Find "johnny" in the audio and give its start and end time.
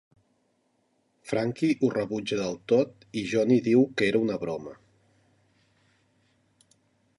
3.33-3.59